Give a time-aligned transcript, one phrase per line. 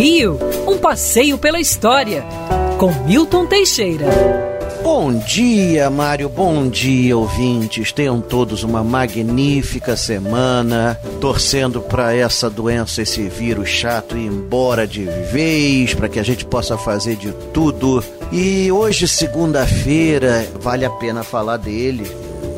[0.00, 2.24] Rio, um passeio pela história,
[2.78, 4.06] com Milton Teixeira.
[4.82, 6.26] Bom dia, Mário.
[6.26, 7.92] Bom dia, ouvintes.
[7.92, 15.04] Tenham todos uma magnífica semana, torcendo para essa doença, esse vírus chato ir embora de
[15.04, 18.02] vez, para que a gente possa fazer de tudo.
[18.32, 22.10] E hoje, segunda-feira, vale a pena falar dele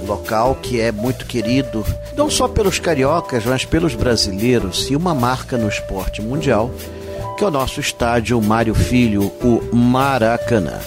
[0.06, 1.84] local que é muito querido,
[2.16, 6.70] não só pelos cariocas, mas pelos brasileiros e uma marca no esporte mundial,
[7.42, 10.78] que é o nosso estádio Mário Filho, o Maracanã.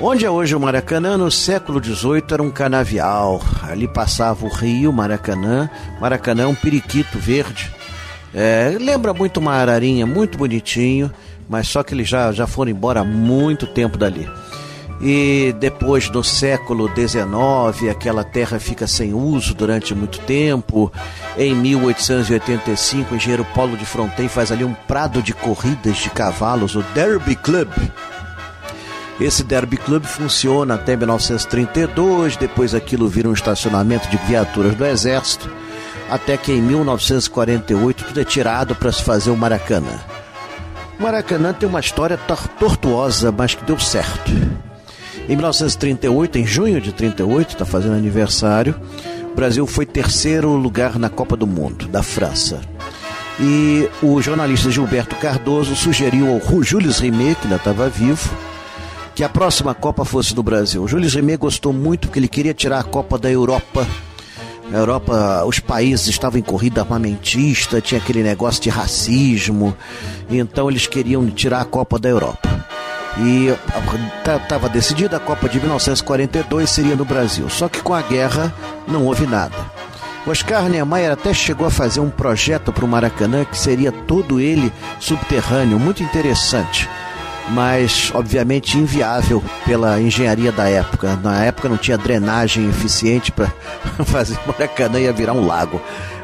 [0.00, 1.16] Onde é hoje o Maracanã?
[1.16, 3.40] No século XVIII era um canavial.
[3.62, 5.70] Ali passava o rio Maracanã.
[6.00, 7.72] Maracanã é um periquito verde.
[8.34, 11.08] É, lembra muito uma ararinha, muito bonitinho,
[11.48, 14.28] mas só que eles já, já foram embora há muito tempo dali
[15.00, 20.92] e depois no século XIX aquela terra fica sem uso durante muito tempo.
[21.36, 26.74] Em 1885, o engenheiro Paulo de Fronten faz ali um prado de corridas de cavalos,
[26.74, 27.68] o Derby Club.
[29.20, 35.50] Esse Derby Club funciona até 1932, depois aquilo vira um estacionamento de viaturas do Exército,
[36.08, 39.98] até que em 1948 tudo é tirado para se fazer o Maracanã.
[40.98, 42.18] O Maracanã tem uma história
[42.58, 44.67] tortuosa, mas que deu certo.
[45.28, 48.74] Em 1938, em junho de 38, está fazendo aniversário,
[49.30, 52.62] o Brasil foi terceiro lugar na Copa do Mundo, da França.
[53.38, 58.34] E o jornalista Gilberto Cardoso sugeriu ao Jules Rimet, que ainda estava vivo,
[59.14, 60.82] que a próxima Copa fosse no Brasil.
[60.82, 63.86] O Jules Rimet gostou muito porque ele queria tirar a Copa da Europa.
[64.70, 69.76] Na Europa, os países estavam em corrida armamentista, tinha aquele negócio de racismo,
[70.30, 72.57] então eles queriam tirar a Copa da Europa.
[73.20, 73.48] E
[74.40, 77.48] estava decidida a Copa de 1942 seria no Brasil.
[77.48, 78.54] Só que com a guerra
[78.86, 79.56] não houve nada.
[80.26, 84.72] Oscar Niemeyer até chegou a fazer um projeto para o Maracanã que seria todo ele
[85.00, 86.88] subterrâneo, muito interessante,
[87.50, 91.16] mas obviamente inviável pela engenharia da época.
[91.22, 93.52] Na época não tinha drenagem eficiente para
[94.06, 95.80] fazer Maracanã ia virar um lago.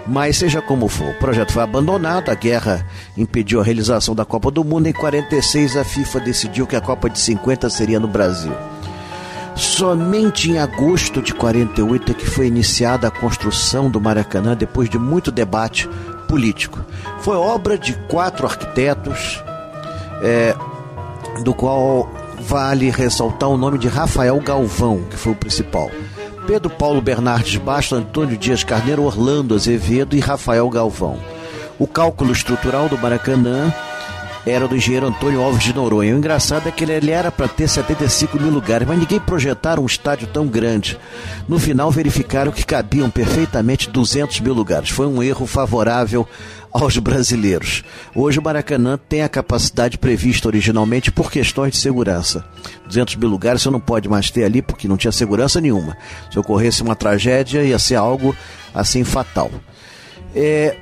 [0.07, 2.87] Mas seja como for, o projeto foi abandonado, a guerra
[3.17, 4.87] impediu a realização da Copa do Mundo.
[4.87, 8.53] Em 46, a FIFA decidiu que a Copa de 50 seria no Brasil.
[9.55, 14.99] Somente em agosto de 48 é que foi iniciada a construção do Maracanã depois de
[14.99, 15.89] muito debate
[16.29, 16.85] político.
[17.21, 19.43] Foi obra de quatro arquitetos,
[20.23, 20.55] é,
[21.45, 22.09] do qual
[22.41, 25.91] vale ressaltar o nome de Rafael Galvão, que foi o principal.
[26.47, 31.19] Pedro Paulo Bernardes Bastos, Antônio Dias Carneiro, Orlando Azevedo e Rafael Galvão.
[31.79, 33.73] O cálculo estrutural do Maracanã
[34.47, 36.15] era do engenheiro Antônio Alves de Noronha.
[36.15, 39.87] O engraçado é que ele era para ter 75 mil lugares, mas ninguém projetaram um
[39.87, 40.99] estádio tão grande.
[41.49, 44.91] No final, verificaram que cabiam perfeitamente 200 mil lugares.
[44.91, 46.29] Foi um erro favorável
[46.75, 47.85] aos brasileiros.
[48.15, 52.45] Hoje o Maracanã tem a capacidade prevista originalmente por questões de segurança.
[52.87, 55.97] 200 mil lugares você não pode mais ter ali porque não tinha segurança nenhuma.
[56.31, 58.37] Se ocorresse uma tragédia, ia ser algo
[58.75, 59.51] assim fatal.
[60.35, 60.77] É,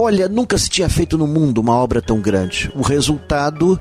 [0.00, 2.70] Olha, nunca se tinha feito no mundo uma obra tão grande.
[2.76, 3.78] O resultado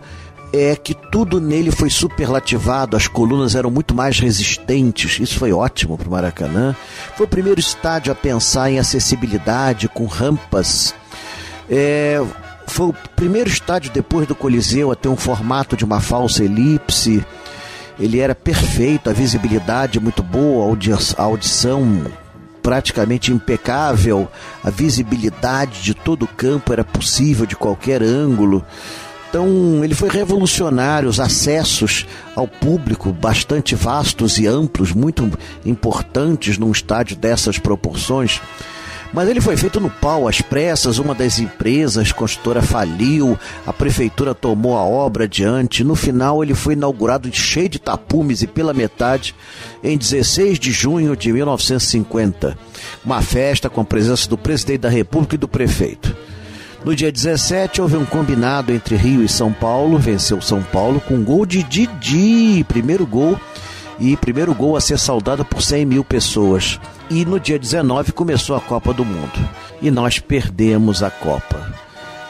[0.51, 5.95] é que tudo nele foi superlativado, as colunas eram muito mais resistentes, isso foi ótimo
[5.95, 6.75] para o Maracanã.
[7.15, 10.95] Foi o primeiro estádio a pensar em acessibilidade, com rampas.
[11.69, 12.19] É,
[12.65, 17.23] foi o primeiro estádio depois do Coliseu a ter um formato de uma falsa elipse.
[17.99, 20.75] Ele era perfeito, a visibilidade muito boa,
[21.17, 22.05] a audição
[22.67, 24.27] praticamente impecável,
[24.61, 28.61] a visibilidade de todo o campo era possível de qualquer ângulo.
[29.29, 35.31] Então, ele foi revolucionário, os acessos ao público bastante vastos e amplos, muito
[35.65, 38.41] importantes num estádio dessas proporções.
[39.13, 44.35] Mas ele foi feito no pau, às pressas, uma das empresas construtora faliu, a prefeitura
[44.35, 45.83] tomou a obra adiante.
[45.83, 49.33] No final, ele foi inaugurado cheio de tapumes e pela metade
[49.83, 52.57] em 16 de junho de 1950.
[53.03, 56.15] Uma festa com a presença do presidente da República e do prefeito.
[56.85, 61.15] No dia 17, houve um combinado entre Rio e São Paulo, venceu São Paulo com
[61.15, 63.39] um gol de Didi, primeiro gol,
[63.99, 66.79] e primeiro gol a ser saudado por 100 mil pessoas.
[67.09, 69.49] E no dia 19 começou a Copa do Mundo.
[69.81, 71.73] E nós perdemos a Copa.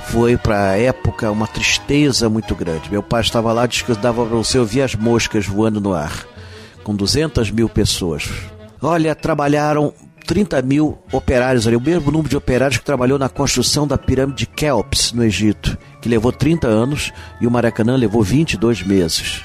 [0.06, 2.89] Foi para a época uma tristeza muito grande.
[2.89, 6.25] Meu pai estava lá, disse que dava para você ouvir as moscas voando no ar,
[6.83, 8.29] com 200 mil pessoas.
[8.81, 9.91] Olha, trabalharam
[10.27, 14.39] 30 mil operários ali, o mesmo número de operários que trabalhou na construção da pirâmide
[14.39, 19.41] de Kelps, no Egito, que levou 30 anos e o Maracanã levou 22 meses.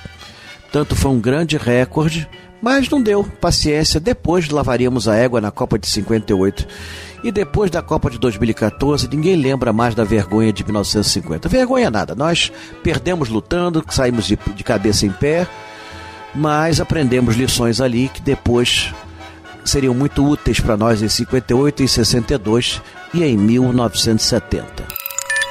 [0.73, 2.27] Tanto foi um grande recorde,
[2.63, 3.23] mas não deu.
[3.23, 6.67] Paciência, depois lavaríamos a égua na Copa de 58.
[7.23, 11.49] E depois da Copa de 2014, ninguém lembra mais da vergonha de 1950.
[11.49, 12.51] Vergonha nada, nós
[12.83, 15.47] perdemos lutando, saímos de, de cabeça em pé,
[16.35, 18.93] mas aprendemos lições ali que depois
[19.65, 22.83] seriam muito úteis para nós em 58 e 62
[23.13, 25.02] e em 1970.